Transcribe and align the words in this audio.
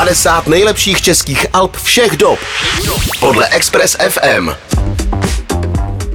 50 0.00 0.46
nejlepších 0.46 1.02
českých 1.02 1.46
alb 1.52 1.76
všech 1.76 2.16
dob 2.16 2.38
podle 3.20 3.48
Express 3.48 3.96
FM. 4.08 4.48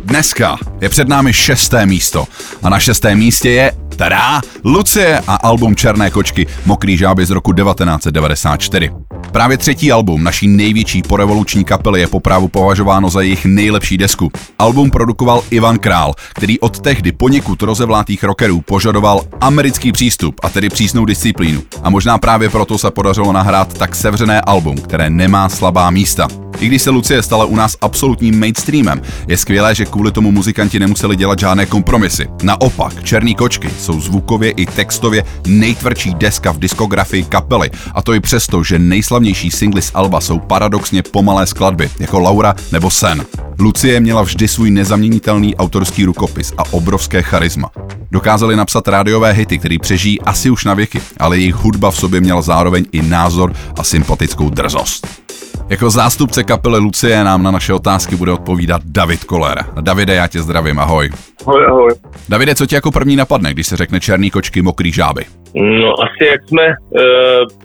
Dneska 0.04 0.58
je 0.82 0.90
před 0.90 1.08
námi 1.08 1.34
šesté 1.34 1.86
místo 1.86 2.28
a 2.64 2.70
na 2.70 2.80
šestém 2.80 3.18
místě 3.18 3.50
je 3.50 3.72
Tada! 3.98 4.42
Lucie 4.64 5.22
a 5.28 5.36
album 5.36 5.76
Černé 5.76 6.12
kočky 6.12 6.48
Mokrý 6.66 6.98
žáby 6.98 7.26
z 7.26 7.30
roku 7.30 7.54
1994. 7.54 8.92
Právě 9.36 9.58
třetí 9.58 9.92
album 9.92 10.24
naší 10.24 10.48
největší 10.48 11.02
porevoluční 11.02 11.64
kapely 11.64 12.00
je 12.00 12.08
poprávu 12.08 12.48
považováno 12.48 13.10
za 13.10 13.22
jejich 13.22 13.46
nejlepší 13.46 13.98
desku. 13.98 14.32
Album 14.60 14.92
produkoval 14.92 15.44
Ivan 15.52 15.80
Král, 15.80 16.14
který 16.34 16.60
od 16.60 16.80
tehdy 16.80 17.12
poněkud 17.12 17.62
rozevlátých 17.62 18.24
rockerů 18.24 18.62
požadoval 18.62 19.22
americký 19.42 19.92
přístup 19.92 20.36
a 20.44 20.50
tedy 20.50 20.70
přísnou 20.70 21.06
disciplínu. 21.06 21.62
A 21.84 21.90
možná 21.90 22.18
právě 22.18 22.50
proto 22.50 22.78
se 22.78 22.92
podařilo 22.92 23.34
nahrát 23.34 23.74
tak 23.74 23.96
sevřené 23.96 24.42
album, 24.42 24.78
které 24.78 25.10
nemá 25.10 25.50
slabá 25.50 25.90
místa. 25.90 26.45
I 26.60 26.68
když 26.68 26.82
se 26.82 26.90
Lucie 26.90 27.24
stala 27.24 27.46
u 27.46 27.56
nás 27.56 27.78
absolutním 27.82 28.40
mainstreamem, 28.40 29.02
je 29.28 29.38
skvělé, 29.38 29.76
že 29.76 29.86
kvůli 29.86 30.12
tomu 30.12 30.32
muzikanti 30.32 30.80
nemuseli 30.80 31.16
dělat 31.16 31.40
žádné 31.40 31.66
kompromisy. 31.66 32.28
Naopak, 32.44 33.04
Černý 33.04 33.36
kočky 33.36 33.70
jsou 33.80 34.02
zvukově 34.02 34.52
i 34.52 34.66
textově 34.66 35.24
nejtvrdší 35.48 36.14
deska 36.14 36.52
v 36.52 36.60
diskografii 36.60 37.24
kapely, 37.24 37.72
a 37.94 38.02
to 38.02 38.14
i 38.14 38.20
přesto, 38.20 38.64
že 38.64 38.80
nejslavnější 38.80 39.52
singly 39.52 39.82
z 39.82 39.92
Alba 39.94 40.22
jsou 40.22 40.40
paradoxně 40.40 41.04
pomalé 41.04 41.48
skladby, 41.48 41.90
jako 42.00 42.20
Laura 42.20 42.56
nebo 42.72 42.90
Sen. 42.90 43.26
Lucie 43.60 44.00
měla 44.00 44.22
vždy 44.22 44.48
svůj 44.48 44.72
nezaměnitelný 44.72 45.56
autorský 45.56 46.06
rukopis 46.06 46.54
a 46.58 46.74
obrovské 46.74 47.22
charisma. 47.22 47.70
Dokázali 48.12 48.56
napsat 48.56 48.88
rádiové 48.88 49.32
hity, 49.32 49.58
který 49.58 49.80
přežijí 49.80 50.22
asi 50.22 50.50
už 50.50 50.66
na 50.66 50.74
věky, 50.74 51.02
ale 51.20 51.38
jejich 51.38 51.56
hudba 51.56 51.92
v 51.92 51.98
sobě 51.98 52.22
měla 52.22 52.42
zároveň 52.42 52.86
i 52.92 53.02
názor 53.02 53.54
a 53.78 53.84
sympatickou 53.84 54.50
drzost. 54.50 55.25
Jako 55.70 55.90
zástupce 55.90 56.44
kapely 56.44 56.78
Lucie 56.80 57.24
nám 57.24 57.44
na 57.44 57.52
naše 57.52 57.74
otázky 57.74 58.16
bude 58.16 58.32
odpovídat 58.32 58.82
David 58.86 59.24
Koller. 59.24 59.58
Davide, 59.82 60.14
já 60.14 60.28
tě 60.28 60.40
zdravím, 60.40 60.80
ahoj. 60.80 61.10
Ahoj, 61.48 61.66
ahoj. 61.66 61.92
Davide, 62.30 62.56
co 62.56 62.66
ti 62.66 62.76
jako 62.76 62.92
první 62.92 63.16
napadne, 63.16 63.54
když 63.54 63.68
se 63.68 63.78
řekne 63.78 64.00
černý 64.00 64.32
kočky, 64.32 64.62
mokrý 64.62 64.92
žáby? 64.92 65.26
No 65.56 65.94
asi 66.04 66.26
jak 66.32 66.48
jsme 66.48 66.68
uh, 66.68 67.02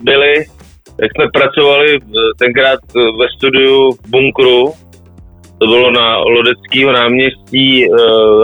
byli, 0.02 0.34
jak 1.02 1.10
jsme 1.16 1.26
pracovali 1.32 1.98
tenkrát 2.38 2.80
ve 2.94 3.26
studiu 3.36 3.92
v 3.92 4.10
bunkru, 4.10 4.72
to 5.58 5.66
bylo 5.66 5.90
na 5.90 6.16
Lodeckého 6.16 6.92
náměstí 6.92 7.88
uh, 7.88 7.96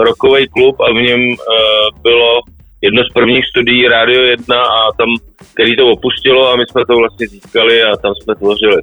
rokový 0.03 0.47
klub 0.47 0.75
a 0.79 0.91
v 0.91 0.95
něm 0.95 1.21
uh, 1.21 2.01
bylo 2.01 2.41
jedno 2.81 3.03
z 3.03 3.13
prvních 3.13 3.45
studií 3.45 3.87
Radio 3.87 4.21
1 4.21 4.61
a 4.61 4.91
tam, 4.97 5.07
který 5.53 5.75
to 5.75 5.87
opustilo 5.87 6.51
a 6.51 6.55
my 6.55 6.63
jsme 6.71 6.85
to 6.85 6.95
vlastně 6.95 7.27
získali 7.27 7.83
a 7.83 7.97
tam 7.97 8.13
jsme 8.15 8.35
tvořili. 8.35 8.81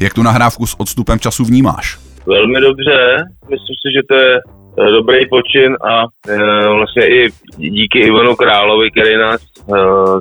Jak 0.00 0.14
tu 0.14 0.22
nahrávku 0.22 0.66
s 0.66 0.80
odstupem 0.80 1.18
času 1.18 1.44
vnímáš? 1.44 1.98
Velmi 2.26 2.60
dobře, 2.60 3.16
myslím 3.50 3.76
si, 3.80 3.88
že 3.96 4.02
to 4.08 4.14
je 4.14 4.36
eh, 4.36 4.90
dobrý 4.90 5.28
počin 5.28 5.76
a 5.90 6.02
e, 6.28 6.36
vlastně 6.76 7.06
i 7.06 7.28
díky 7.56 7.98
Ivanu 7.98 8.36
Královi, 8.36 8.90
který 8.90 9.16
nás, 9.16 9.40
e, 9.42 9.76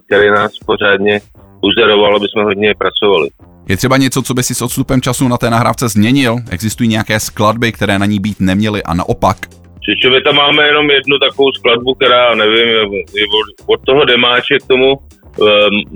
který 0.08 0.30
nás 0.30 0.52
pořádně 0.66 1.20
uzeroval, 1.62 2.16
aby 2.16 2.26
jsme 2.28 2.44
hodně 2.44 2.74
pracovali. 2.78 3.30
Je 3.70 3.78
třeba 3.78 3.98
něco, 3.98 4.22
co 4.22 4.34
by 4.34 4.44
si 4.44 4.56
s 4.56 4.62
odstupem 4.62 5.02
času 5.02 5.28
na 5.28 5.38
té 5.38 5.50
nahrávce 5.50 5.88
změnil? 5.90 6.36
Existují 6.52 6.90
nějaké 6.90 7.20
skladby, 7.20 7.72
které 7.72 8.00
na 8.00 8.06
ní 8.06 8.20
být 8.20 8.40
neměly 8.40 8.84
a 8.84 8.94
naopak? 8.94 9.38
Čiče, 9.86 10.22
tam 10.22 10.36
máme 10.36 10.68
jenom 10.68 10.90
jednu 10.90 11.20
takovou 11.20 11.52
skladbu, 11.52 11.94
která, 11.94 12.36
nevím, 12.36 12.68
je 13.16 13.24
od, 13.40 13.48
od 13.68 13.80
toho 13.86 14.06
demáče 14.06 14.58
k 14.64 14.68
tomu 14.68 14.94
e, 14.94 14.98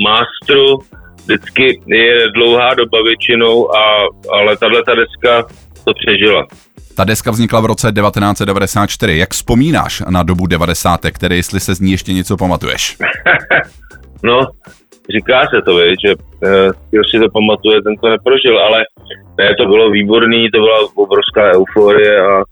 mástru, 0.04 0.80
vždycky 1.28 1.82
je 1.88 2.32
dlouhá 2.32 2.74
doba 2.74 3.04
většinou, 3.04 3.76
a, 3.76 4.08
ale 4.32 4.58
tahle 4.58 4.84
ta 4.84 4.96
deska 4.96 5.44
to 5.86 5.94
přežila. 5.94 6.48
Ta 6.98 7.04
deska 7.04 7.32
vznikla 7.32 7.60
v 7.60 7.66
roce 7.66 7.92
1994. 7.92 9.18
Jak 9.18 9.32
vzpomínáš 9.32 10.04
na 10.10 10.24
dobu 10.24 10.48
90. 10.48 11.02
které 11.14 11.36
jestli 11.36 11.60
se 11.60 11.76
z 11.76 11.80
ní 11.80 11.92
ještě 11.92 12.14
něco 12.14 12.38
pamatuješ? 12.38 12.98
no, 14.24 14.48
říká 15.16 15.42
se 15.42 15.62
to, 15.66 15.78
víc, 15.78 16.00
že 16.06 16.12
eh, 16.44 16.70
kdo 16.92 17.04
si 17.04 17.20
to 17.20 17.30
pamatuje, 17.30 17.82
ten 17.82 17.96
to 17.96 18.10
neprožil, 18.10 18.60
ale 18.60 18.80
ne, 19.38 19.56
to 19.56 19.66
bylo 19.66 19.92
výborný, 19.92 20.50
to 20.50 20.60
byla 20.60 20.80
obrovská 20.96 21.52
euforie 21.56 22.22
a 22.22 22.44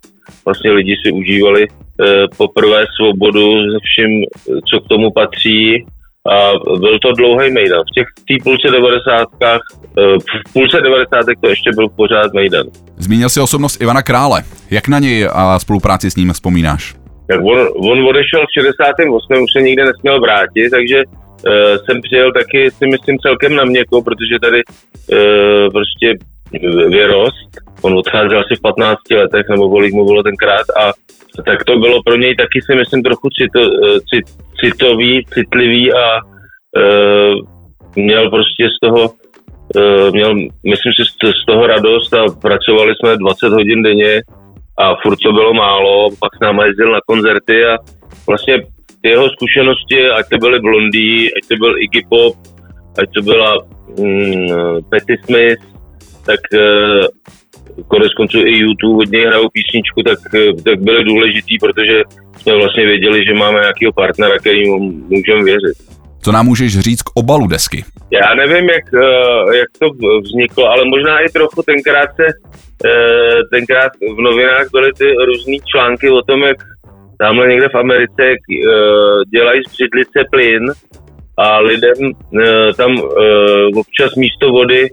vlastně 0.45 0.71
lidi 0.71 0.95
si 1.05 1.11
užívali 1.11 1.67
eh, 1.67 2.27
poprvé 2.37 2.85
svobodu 2.95 3.41
se 3.41 3.77
vším, 3.83 4.11
co 4.69 4.79
k 4.79 4.87
tomu 4.87 5.11
patří 5.11 5.85
a 6.31 6.51
byl 6.79 6.99
to 6.99 7.11
dlouhý 7.11 7.51
Mejdan. 7.51 7.81
V 7.81 7.93
těch 7.95 8.07
tý 8.27 8.37
půlce 8.43 8.67
devadesátkách, 8.71 9.61
eh, 9.99 10.17
v 10.49 10.53
půlce 10.53 10.81
devadesátek 10.81 11.39
to 11.41 11.49
ještě 11.49 11.69
byl 11.75 11.89
pořád 11.89 12.33
Mejdan. 12.33 12.65
Zmínil 12.97 13.29
si 13.29 13.41
osobnost 13.41 13.81
Ivana 13.81 14.01
Krále. 14.01 14.43
Jak 14.71 14.87
na 14.87 14.99
něj 14.99 15.27
a 15.31 15.59
spolupráci 15.59 16.11
s 16.11 16.15
ním 16.15 16.33
vzpomínáš? 16.33 16.95
Tak 17.27 17.39
on, 17.43 17.59
on 17.91 18.07
odešel 18.07 18.41
v 18.45 18.53
68. 18.59 19.43
už 19.43 19.51
se 19.57 19.61
nikde 19.61 19.85
nesměl 19.85 20.21
vrátit, 20.21 20.69
takže 20.69 21.03
uh, 21.05 21.51
jsem 21.85 22.01
přijel 22.01 22.33
taky 22.33 22.71
si 22.71 22.85
myslím 22.87 23.17
celkem 23.19 23.55
na 23.55 23.63
měko, 23.63 24.01
protože 24.01 24.35
tady 24.41 24.61
uh, 24.63 25.71
prostě 25.71 26.13
vyrost. 26.89 27.49
On 27.85 27.97
odcházel 27.97 28.39
asi 28.39 28.55
v 28.55 28.61
15 28.61 28.99
letech, 29.11 29.45
nebo 29.49 29.69
kolik 29.69 29.93
mu 29.93 30.05
bylo 30.05 30.23
tenkrát 30.23 30.65
a 30.81 30.93
tak 31.45 31.63
to 31.63 31.77
bylo 31.77 32.03
pro 32.03 32.15
něj 32.15 32.35
taky 32.35 32.61
si 32.61 32.75
myslím 32.75 33.03
trochu 33.03 33.29
cito, 33.29 33.61
cit, 34.09 34.25
citový, 34.59 35.25
citlivý 35.33 35.93
a 35.93 36.05
e, 36.17 36.81
měl 37.95 38.29
prostě 38.29 38.63
z 38.75 38.87
toho 38.87 39.09
e, 39.75 40.11
měl, 40.11 40.35
myslím 40.71 40.93
si, 40.93 41.03
z 41.41 41.45
toho 41.45 41.67
radost 41.67 42.13
a 42.13 42.25
pracovali 42.41 42.93
jsme 42.95 43.17
20 43.17 43.47
hodin 43.47 43.83
denně 43.83 44.21
a 44.77 44.95
furt 44.95 45.17
to 45.23 45.31
bylo 45.33 45.53
málo, 45.53 46.09
pak 46.19 46.35
s 46.35 46.39
náma 46.41 46.65
jezdil 46.65 46.91
na 46.91 46.99
koncerty 47.07 47.65
a 47.65 47.77
vlastně 48.27 48.57
jeho 49.03 49.29
zkušenosti, 49.29 50.09
ať 50.09 50.25
to 50.29 50.37
byly 50.37 50.59
Blondý, 50.59 51.33
ať 51.33 51.47
to 51.47 51.55
byl 51.55 51.79
Iggy 51.79 52.05
Pop, 52.09 52.35
ať 52.99 53.09
to 53.15 53.21
byla 53.21 53.57
mm, 53.99 54.47
Patti 54.89 55.15
Smith, 55.25 55.61
tak 56.25 56.39
konec 57.87 58.13
konců 58.17 58.37
i 58.37 58.57
YouTube 58.57 59.03
od 59.03 59.11
něj 59.11 59.25
hrajou 59.25 59.49
písničku, 59.49 60.03
tak, 60.03 60.19
tak 60.63 60.79
byly 60.79 61.03
důležitý, 61.03 61.57
protože 61.59 62.01
jsme 62.37 62.55
vlastně 62.55 62.85
věděli, 62.85 63.25
že 63.25 63.33
máme 63.33 63.59
nějakého 63.59 63.93
partnera, 63.93 64.37
který 64.37 64.69
můžeme 65.09 65.43
věřit. 65.43 65.77
Co 66.25 66.31
nám 66.31 66.45
můžeš 66.45 66.79
říct 66.79 67.01
k 67.01 67.11
obalu 67.13 67.47
desky? 67.47 67.85
Já 68.11 68.35
nevím, 68.35 68.69
jak, 68.69 68.83
eh, 68.93 69.57
jak 69.57 69.69
to 69.79 69.87
vzniklo, 70.21 70.69
ale 70.69 70.81
možná 70.85 71.19
i 71.19 71.29
trochu 71.29 71.63
tenkrát 71.63 72.09
se 72.15 72.25
eh, 72.85 73.43
tenkrát 73.51 73.91
v 74.17 74.21
novinách 74.21 74.67
byly 74.71 74.91
ty 74.97 75.11
různé 75.25 75.55
články 75.71 76.09
o 76.09 76.21
tom, 76.21 76.43
jak 76.43 76.57
tamhle 77.19 77.47
někde 77.47 77.69
v 77.69 77.75
Americe 77.75 78.25
jak, 78.25 78.39
eh, 78.51 79.25
dělají 79.33 79.61
z 79.67 79.71
břidlice 79.71 80.19
plyn 80.31 80.71
a 81.37 81.59
lidem 81.59 82.11
tam 82.77 82.97
občas 83.75 84.15
místo 84.15 84.51
vody 84.51 84.89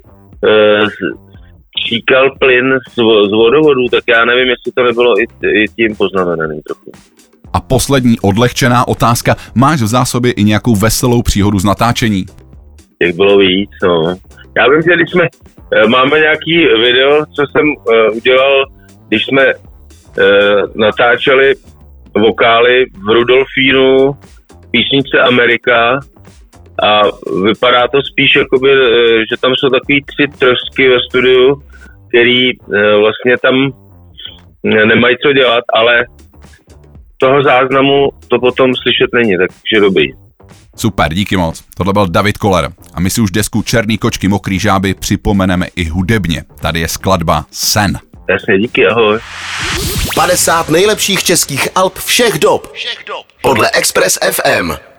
stříkal 1.82 2.30
plyn 2.38 2.78
z, 2.88 2.94
z 3.28 3.32
vodovodů, 3.32 3.88
tak 3.90 4.04
já 4.08 4.24
nevím, 4.24 4.48
jestli 4.48 4.72
to 4.72 4.82
nebylo 4.82 5.20
i, 5.20 5.24
i 5.46 5.68
tím 5.76 5.96
poznamenaný 5.96 6.60
trochu. 6.66 6.92
A 7.52 7.60
poslední 7.60 8.20
odlehčená 8.20 8.88
otázka. 8.88 9.36
Máš 9.54 9.82
v 9.82 9.86
zásobě 9.86 10.32
i 10.32 10.44
nějakou 10.44 10.74
veselou 10.76 11.22
příhodu 11.22 11.58
z 11.58 11.64
natáčení? 11.64 12.24
Těch 12.98 13.16
bylo 13.16 13.38
víc, 13.38 13.70
no. 13.82 14.16
Já 14.56 14.68
vím, 14.68 14.82
že 14.82 14.96
když 14.96 15.10
jsme, 15.10 15.24
eh, 15.72 15.88
máme 15.88 16.20
nějaký 16.20 16.56
video, 16.56 17.24
co 17.26 17.42
jsem 17.52 17.66
uh, 17.66 18.16
udělal, 18.16 18.64
když 19.08 19.26
jsme 19.26 19.54
uh, 19.54 19.60
natáčeli 20.74 21.54
vokály 22.14 22.84
v 23.04 23.08
Rudolfínu, 23.08 24.16
písničce 24.70 25.18
Amerika 25.20 26.00
a 26.82 27.02
vypadá 27.44 27.88
to 27.88 27.98
spíš 28.02 28.36
jakoby, 28.36 28.68
že 29.30 29.40
tam 29.40 29.52
jsou 29.54 29.68
takový 29.68 30.04
tři 30.04 30.38
trošky 30.38 30.88
ve 30.88 31.00
studiu, 31.08 31.62
který 32.12 32.50
eh, 32.50 32.96
vlastně 32.96 33.34
tam 33.42 33.54
nemají 34.62 35.16
co 35.26 35.32
dělat, 35.32 35.64
ale 35.74 36.04
toho 37.18 37.42
záznamu 37.42 38.08
to 38.28 38.38
potom 38.38 38.70
slyšet 38.74 39.10
není, 39.14 39.36
takže 39.38 39.80
dobrý. 39.80 40.04
Super, 40.76 41.14
díky 41.14 41.36
moc. 41.36 41.64
Tohle 41.76 41.92
byl 41.92 42.06
David 42.06 42.38
Koller. 42.38 42.70
A 42.94 43.00
my 43.00 43.10
si 43.10 43.20
už 43.20 43.30
desku 43.30 43.62
Černý 43.62 43.98
kočky, 43.98 44.28
mokrý 44.28 44.58
žáby 44.58 44.94
připomeneme 44.94 45.66
i 45.76 45.84
hudebně. 45.84 46.42
Tady 46.60 46.80
je 46.80 46.88
skladba 46.88 47.44
Sen. 47.50 47.98
Jasně, 48.28 48.58
díky, 48.58 48.86
ahoj. 48.86 49.18
50 50.14 50.68
nejlepších 50.68 51.24
českých 51.24 51.68
alb 51.74 51.98
všech 51.98 52.38
dob. 52.38 52.72
Všech 52.72 53.04
dob. 53.06 53.26
Podle 53.42 53.70
Express 53.70 54.18
FM. 54.30 54.91